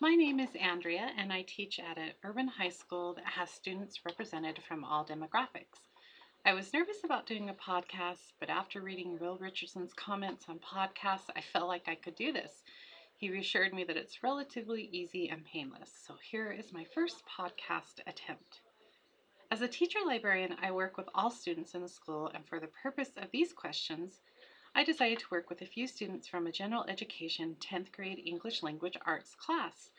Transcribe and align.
My 0.00 0.14
name 0.14 0.38
is 0.38 0.54
Andrea, 0.54 1.10
and 1.18 1.32
I 1.32 1.42
teach 1.42 1.80
at 1.80 1.98
an 1.98 2.12
urban 2.22 2.46
high 2.46 2.68
school 2.68 3.14
that 3.14 3.26
has 3.26 3.50
students 3.50 4.04
represented 4.06 4.60
from 4.62 4.84
all 4.84 5.04
demographics. 5.04 5.88
I 6.46 6.52
was 6.52 6.72
nervous 6.72 6.98
about 7.02 7.26
doing 7.26 7.50
a 7.50 7.54
podcast, 7.54 8.30
but 8.38 8.48
after 8.48 8.80
reading 8.80 9.18
Will 9.18 9.38
Richardson's 9.38 9.92
comments 9.94 10.44
on 10.48 10.60
podcasts, 10.60 11.30
I 11.34 11.40
felt 11.40 11.66
like 11.66 11.88
I 11.88 11.96
could 11.96 12.14
do 12.14 12.30
this. 12.30 12.62
He 13.16 13.28
reassured 13.28 13.74
me 13.74 13.82
that 13.82 13.96
it's 13.96 14.22
relatively 14.22 14.88
easy 14.92 15.28
and 15.30 15.44
painless. 15.44 15.90
So 16.06 16.14
here 16.30 16.52
is 16.52 16.72
my 16.72 16.84
first 16.94 17.24
podcast 17.26 17.98
attempt. 18.06 18.60
As 19.50 19.62
a 19.62 19.68
teacher 19.68 19.98
librarian, 20.06 20.54
I 20.62 20.70
work 20.70 20.96
with 20.96 21.08
all 21.12 21.32
students 21.32 21.74
in 21.74 21.82
the 21.82 21.88
school, 21.88 22.30
and 22.32 22.46
for 22.46 22.60
the 22.60 22.68
purpose 22.68 23.16
of 23.16 23.32
these 23.32 23.52
questions, 23.52 24.20
I 24.78 24.84
decided 24.84 25.18
to 25.18 25.30
work 25.32 25.50
with 25.50 25.60
a 25.60 25.66
few 25.66 25.88
students 25.88 26.28
from 26.28 26.46
a 26.46 26.52
general 26.52 26.84
education 26.86 27.56
10th 27.58 27.90
grade 27.90 28.22
English 28.24 28.62
language 28.62 28.96
arts 29.04 29.34
class. 29.34 29.90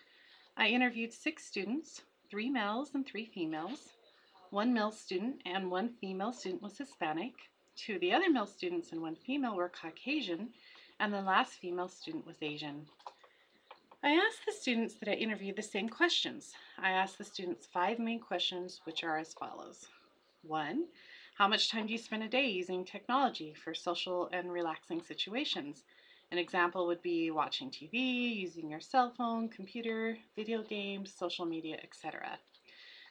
I 0.56 0.70
interviewed 0.70 1.12
six 1.12 1.44
students, 1.44 2.04
three 2.32 2.50
males 2.50 2.92
and 2.94 3.06
three 3.06 3.26
females. 3.26 3.90
One 4.52 4.74
male 4.74 4.94
student 4.94 5.42
and 5.46 5.70
one 5.70 5.90
female 6.00 6.32
student 6.32 6.62
was 6.62 6.78
Hispanic. 6.78 7.34
Two 7.76 7.96
of 7.96 8.00
the 8.00 8.14
other 8.14 8.30
male 8.30 8.46
students 8.46 8.94
and 8.94 9.02
one 9.02 9.18
female 9.18 9.54
were 9.54 9.68
Caucasian, 9.68 10.54
and 11.02 11.14
the 11.14 11.24
last 11.24 11.56
female 11.56 11.90
student 11.90 12.26
was 12.26 12.38
Asian. 12.42 12.86
I 14.02 14.12
asked 14.12 14.46
the 14.46 14.54
students 14.54 14.94
that 14.94 15.10
I 15.10 15.16
interviewed 15.16 15.58
the 15.58 15.62
same 15.62 15.90
questions. 15.90 16.54
I 16.78 16.92
asked 16.92 17.18
the 17.18 17.26
students 17.26 17.68
five 17.68 18.00
main 18.00 18.22
questions, 18.22 18.80
which 18.86 19.04
are 19.04 19.18
as 19.18 19.34
follows. 19.34 19.88
One, 20.44 20.86
how 21.40 21.48
much 21.48 21.70
time 21.70 21.88
do 21.88 21.94
you 21.94 21.98
spend 21.98 22.22
a 22.22 22.28
day 22.28 22.48
using 22.50 22.84
technology 22.84 23.54
for 23.54 23.74
social 23.74 24.28
and 24.34 24.52
relaxing 24.52 25.02
situations? 25.02 25.84
An 26.32 26.38
example 26.38 26.86
would 26.86 27.02
be 27.02 27.32
watching 27.32 27.72
TV, 27.72 27.98
using 28.34 28.70
your 28.70 28.82
cell 28.82 29.10
phone, 29.10 29.50
computer, 29.50 30.20
video 30.36 30.62
games, 30.64 31.14
social 31.16 31.46
media, 31.46 31.80
etc. 31.82 32.40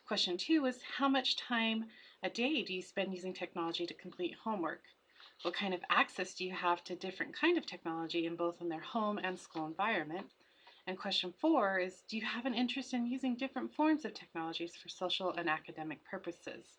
Question 0.04 0.36
two 0.36 0.66
is 0.66 0.82
how 0.98 1.08
much 1.08 1.36
time 1.36 1.86
a 2.22 2.28
day 2.28 2.62
do 2.62 2.74
you 2.74 2.82
spend 2.82 3.14
using 3.14 3.32
technology 3.32 3.86
to 3.86 3.94
complete 3.94 4.34
homework? 4.44 4.84
What 5.42 5.54
kind 5.54 5.72
of 5.72 5.82
access 5.88 6.34
do 6.34 6.44
you 6.44 6.52
have 6.52 6.84
to 6.84 6.94
different 6.94 7.34
kind 7.34 7.56
of 7.56 7.64
technology 7.66 8.26
in 8.26 8.36
both 8.36 8.60
in 8.60 8.68
their 8.68 8.80
home 8.80 9.18
and 9.22 9.40
school 9.40 9.66
environment? 9.66 10.30
And 10.86 10.98
question 10.98 11.32
four 11.32 11.78
is 11.78 12.02
do 12.08 12.16
you 12.18 12.26
have 12.26 12.44
an 12.44 12.54
interest 12.54 12.92
in 12.92 13.06
using 13.06 13.36
different 13.36 13.72
forms 13.74 14.04
of 14.04 14.12
technologies 14.12 14.76
for 14.76 14.88
social 14.90 15.32
and 15.32 15.48
academic 15.48 16.04
purposes? 16.04 16.78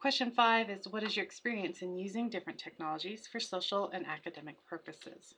Question 0.00 0.30
five 0.30 0.68
is 0.68 0.86
what 0.86 1.02
is 1.02 1.16
your 1.16 1.24
experience 1.24 1.80
in 1.80 1.96
using 1.96 2.28
different 2.28 2.58
technologies 2.58 3.26
for 3.26 3.40
social 3.40 3.90
and 3.90 4.06
academic 4.06 4.56
purposes? 4.66 5.34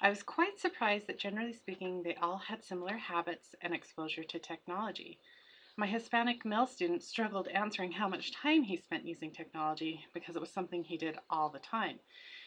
I 0.00 0.08
was 0.08 0.22
quite 0.22 0.58
surprised 0.58 1.06
that 1.06 1.18
generally 1.18 1.52
speaking, 1.52 2.02
they 2.02 2.14
all 2.16 2.38
had 2.38 2.64
similar 2.64 2.96
habits 2.96 3.54
and 3.60 3.74
exposure 3.74 4.24
to 4.24 4.38
technology. 4.38 5.18
My 5.76 5.86
Hispanic 5.86 6.44
male 6.44 6.66
student 6.66 7.02
struggled 7.02 7.48
answering 7.48 7.92
how 7.92 8.08
much 8.08 8.32
time 8.32 8.62
he 8.62 8.76
spent 8.76 9.06
using 9.06 9.30
technology 9.30 10.04
because 10.12 10.36
it 10.36 10.40
was 10.40 10.50
something 10.50 10.84
he 10.84 10.96
did 10.96 11.18
all 11.30 11.48
the 11.48 11.58
time. 11.58 11.98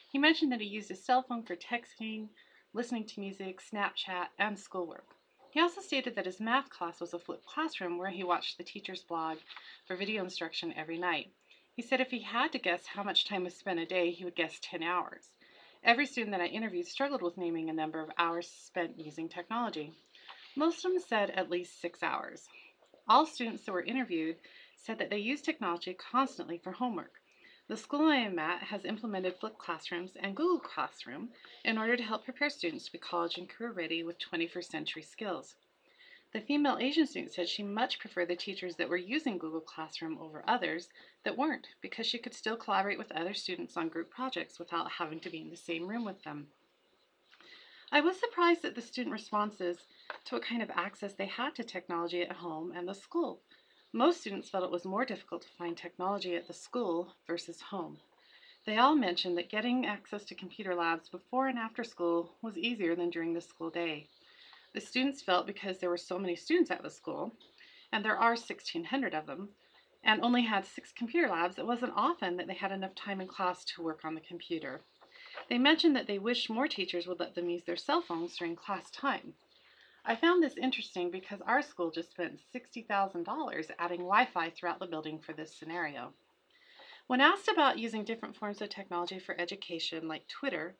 He 0.08 0.18
mentioned 0.18 0.52
that 0.52 0.60
he 0.60 0.66
used 0.66 0.90
his 0.90 1.04
cell 1.04 1.22
phone 1.22 1.42
for 1.42 1.56
texting, 1.56 2.28
listening 2.72 3.04
to 3.06 3.20
music, 3.20 3.60
Snapchat, 3.60 4.28
and 4.38 4.58
schoolwork. 4.58 5.15
He 5.56 5.62
also 5.62 5.80
stated 5.80 6.16
that 6.16 6.26
his 6.26 6.38
math 6.38 6.68
class 6.68 7.00
was 7.00 7.14
a 7.14 7.18
flipped 7.18 7.46
classroom 7.46 7.96
where 7.96 8.10
he 8.10 8.22
watched 8.22 8.58
the 8.58 8.62
teacher's 8.62 9.02
blog 9.02 9.38
for 9.86 9.96
video 9.96 10.22
instruction 10.22 10.74
every 10.76 10.98
night. 10.98 11.32
He 11.72 11.80
said 11.80 11.98
if 11.98 12.10
he 12.10 12.20
had 12.20 12.52
to 12.52 12.58
guess 12.58 12.88
how 12.88 13.02
much 13.02 13.24
time 13.24 13.44
was 13.44 13.56
spent 13.56 13.80
a 13.80 13.86
day, 13.86 14.10
he 14.10 14.22
would 14.22 14.34
guess 14.34 14.58
10 14.60 14.82
hours. 14.82 15.30
Every 15.82 16.04
student 16.04 16.32
that 16.32 16.42
I 16.42 16.48
interviewed 16.48 16.86
struggled 16.86 17.22
with 17.22 17.38
naming 17.38 17.70
a 17.70 17.72
number 17.72 18.02
of 18.02 18.10
hours 18.18 18.50
spent 18.50 19.00
using 19.00 19.30
technology. 19.30 19.94
Most 20.56 20.84
of 20.84 20.92
them 20.92 21.00
said 21.00 21.30
at 21.30 21.48
least 21.48 21.80
six 21.80 22.02
hours. 22.02 22.50
All 23.08 23.24
students 23.24 23.64
that 23.64 23.72
were 23.72 23.80
interviewed 23.80 24.36
said 24.76 24.98
that 24.98 25.08
they 25.08 25.16
use 25.16 25.40
technology 25.40 25.94
constantly 25.94 26.58
for 26.58 26.72
homework. 26.72 27.22
The 27.68 27.76
school 27.76 28.08
I 28.08 28.18
am 28.18 28.38
at 28.38 28.62
has 28.64 28.84
implemented 28.84 29.34
flipped 29.34 29.58
classrooms 29.58 30.14
and 30.14 30.36
Google 30.36 30.60
Classroom 30.60 31.32
in 31.64 31.76
order 31.76 31.96
to 31.96 32.02
help 32.04 32.24
prepare 32.24 32.48
students 32.48 32.84
to 32.86 32.92
be 32.92 32.98
college 32.98 33.38
and 33.38 33.48
career 33.48 33.72
ready 33.72 34.04
with 34.04 34.20
21st 34.20 34.70
century 34.70 35.02
skills. 35.02 35.56
The 36.32 36.40
female 36.40 36.78
Asian 36.78 37.08
student 37.08 37.32
said 37.32 37.48
she 37.48 37.64
much 37.64 37.98
preferred 37.98 38.28
the 38.28 38.36
teachers 38.36 38.76
that 38.76 38.88
were 38.88 38.96
using 38.96 39.36
Google 39.36 39.60
Classroom 39.60 40.16
over 40.18 40.44
others 40.46 40.90
that 41.24 41.36
weren't 41.36 41.66
because 41.80 42.06
she 42.06 42.18
could 42.18 42.34
still 42.34 42.56
collaborate 42.56 42.98
with 42.98 43.10
other 43.10 43.34
students 43.34 43.76
on 43.76 43.88
group 43.88 44.10
projects 44.10 44.60
without 44.60 44.92
having 44.92 45.18
to 45.18 45.30
be 45.30 45.40
in 45.40 45.50
the 45.50 45.56
same 45.56 45.88
room 45.88 46.04
with 46.04 46.22
them. 46.22 46.46
I 47.90 48.00
was 48.00 48.20
surprised 48.20 48.64
at 48.64 48.76
the 48.76 48.82
student 48.82 49.12
responses 49.12 49.88
to 50.26 50.36
what 50.36 50.44
kind 50.44 50.62
of 50.62 50.70
access 50.70 51.14
they 51.14 51.26
had 51.26 51.56
to 51.56 51.64
technology 51.64 52.22
at 52.22 52.36
home 52.36 52.70
and 52.70 52.86
the 52.86 52.94
school. 52.94 53.40
Most 53.92 54.20
students 54.20 54.50
felt 54.50 54.64
it 54.64 54.70
was 54.70 54.84
more 54.84 55.04
difficult 55.04 55.42
to 55.42 55.48
find 55.48 55.76
technology 55.76 56.34
at 56.34 56.46
the 56.46 56.52
school 56.52 57.14
versus 57.26 57.60
home. 57.60 57.98
They 58.66 58.78
all 58.78 58.96
mentioned 58.96 59.38
that 59.38 59.48
getting 59.48 59.86
access 59.86 60.24
to 60.24 60.34
computer 60.34 60.74
labs 60.74 61.08
before 61.08 61.46
and 61.46 61.58
after 61.58 61.84
school 61.84 62.34
was 62.42 62.58
easier 62.58 62.96
than 62.96 63.10
during 63.10 63.32
the 63.32 63.40
school 63.40 63.70
day. 63.70 64.08
The 64.74 64.80
students 64.80 65.22
felt 65.22 65.46
because 65.46 65.78
there 65.78 65.88
were 65.88 65.96
so 65.96 66.18
many 66.18 66.34
students 66.34 66.70
at 66.70 66.82
the 66.82 66.90
school, 66.90 67.32
and 67.92 68.04
there 68.04 68.18
are 68.18 68.30
1,600 68.30 69.14
of 69.14 69.26
them, 69.26 69.50
and 70.02 70.20
only 70.20 70.42
had 70.42 70.66
six 70.66 70.92
computer 70.92 71.28
labs, 71.28 71.58
it 71.58 71.66
wasn't 71.66 71.92
often 71.96 72.36
that 72.36 72.48
they 72.48 72.54
had 72.54 72.72
enough 72.72 72.94
time 72.94 73.20
in 73.20 73.28
class 73.28 73.64
to 73.64 73.82
work 73.82 74.04
on 74.04 74.14
the 74.14 74.20
computer. 74.20 74.82
They 75.48 75.58
mentioned 75.58 75.94
that 75.96 76.06
they 76.06 76.18
wished 76.18 76.50
more 76.50 76.68
teachers 76.68 77.06
would 77.06 77.20
let 77.20 77.34
them 77.34 77.48
use 77.48 77.62
their 77.64 77.76
cell 77.76 78.02
phones 78.02 78.36
during 78.36 78.56
class 78.56 78.90
time. 78.90 79.34
I 80.08 80.14
found 80.14 80.40
this 80.40 80.56
interesting 80.56 81.10
because 81.10 81.40
our 81.44 81.62
school 81.62 81.90
just 81.90 82.12
spent 82.12 82.38
$60,000 82.54 83.70
adding 83.76 84.02
Wi-Fi 84.02 84.50
throughout 84.50 84.78
the 84.78 84.86
building 84.86 85.18
for 85.18 85.32
this 85.32 85.52
scenario. 85.52 86.12
When 87.08 87.20
asked 87.20 87.48
about 87.48 87.80
using 87.80 88.04
different 88.04 88.36
forms 88.36 88.62
of 88.62 88.68
technology 88.68 89.18
for 89.18 89.40
education, 89.40 90.06
like 90.06 90.28
Twitter, 90.28 90.76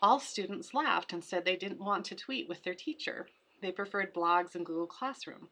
all 0.00 0.20
students 0.20 0.74
laughed 0.74 1.12
and 1.12 1.24
said 1.24 1.44
they 1.44 1.56
didn't 1.56 1.80
want 1.80 2.04
to 2.06 2.14
tweet 2.14 2.48
with 2.48 2.62
their 2.62 2.74
teacher. 2.74 3.28
They 3.60 3.72
preferred 3.72 4.14
blogs 4.14 4.54
and 4.54 4.64
Google 4.64 4.86
Classroom. 4.86 5.48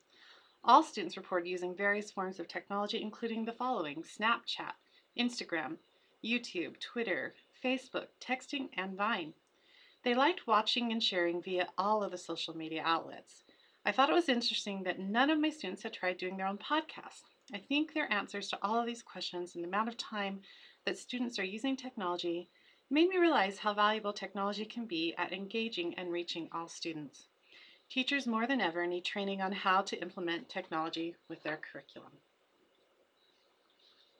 All 0.62 0.84
students 0.84 1.16
reported 1.16 1.48
using 1.48 1.74
various 1.74 2.12
forms 2.12 2.38
of 2.38 2.46
technology, 2.46 3.02
including 3.02 3.44
the 3.44 3.52
following 3.52 4.04
Snapchat, 4.04 4.74
Instagram, 5.18 5.78
YouTube, 6.24 6.78
Twitter, 6.78 7.34
Facebook, 7.64 8.06
texting, 8.20 8.68
and 8.76 8.96
Vine. 8.96 9.34
They 10.06 10.14
liked 10.14 10.46
watching 10.46 10.92
and 10.92 11.02
sharing 11.02 11.42
via 11.42 11.68
all 11.76 12.04
of 12.04 12.12
the 12.12 12.16
social 12.16 12.56
media 12.56 12.80
outlets. 12.84 13.42
I 13.84 13.90
thought 13.90 14.08
it 14.08 14.14
was 14.14 14.28
interesting 14.28 14.84
that 14.84 15.00
none 15.00 15.30
of 15.30 15.40
my 15.40 15.50
students 15.50 15.82
had 15.82 15.94
tried 15.94 16.18
doing 16.18 16.36
their 16.36 16.46
own 16.46 16.58
podcast. 16.58 17.22
I 17.52 17.58
think 17.58 17.92
their 17.92 18.10
answers 18.12 18.48
to 18.50 18.58
all 18.62 18.78
of 18.78 18.86
these 18.86 19.02
questions 19.02 19.56
and 19.56 19.64
the 19.64 19.68
amount 19.68 19.88
of 19.88 19.96
time 19.96 20.42
that 20.84 20.96
students 20.96 21.40
are 21.40 21.44
using 21.44 21.76
technology 21.76 22.48
made 22.88 23.08
me 23.08 23.18
realize 23.18 23.58
how 23.58 23.74
valuable 23.74 24.12
technology 24.12 24.64
can 24.64 24.86
be 24.86 25.12
at 25.18 25.32
engaging 25.32 25.92
and 25.94 26.12
reaching 26.12 26.48
all 26.52 26.68
students. 26.68 27.26
Teachers 27.90 28.28
more 28.28 28.46
than 28.46 28.60
ever 28.60 28.86
need 28.86 29.04
training 29.04 29.42
on 29.42 29.50
how 29.50 29.82
to 29.82 30.00
implement 30.00 30.48
technology 30.48 31.16
with 31.28 31.42
their 31.42 31.56
curriculum. 31.56 32.12